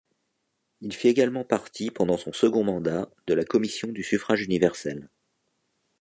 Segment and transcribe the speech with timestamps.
[0.79, 5.11] Il fit également partie, pendant son second mandat, de la commission du suffrage universel.